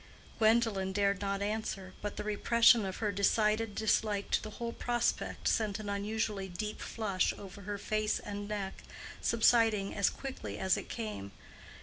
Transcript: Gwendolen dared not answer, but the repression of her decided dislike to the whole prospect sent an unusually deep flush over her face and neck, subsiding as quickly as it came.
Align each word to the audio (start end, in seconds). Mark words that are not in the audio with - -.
Gwendolen 0.39 0.93
dared 0.93 1.21
not 1.21 1.43
answer, 1.43 1.93
but 2.01 2.15
the 2.17 2.23
repression 2.23 2.85
of 2.87 2.97
her 2.97 3.11
decided 3.11 3.75
dislike 3.75 4.31
to 4.31 4.41
the 4.41 4.49
whole 4.57 4.71
prospect 4.73 5.47
sent 5.47 5.77
an 5.77 5.89
unusually 5.89 6.47
deep 6.49 6.81
flush 6.81 7.35
over 7.37 7.61
her 7.61 7.77
face 7.77 8.17
and 8.17 8.47
neck, 8.47 8.81
subsiding 9.21 9.93
as 9.93 10.09
quickly 10.09 10.57
as 10.57 10.75
it 10.75 10.89
came. 10.89 11.33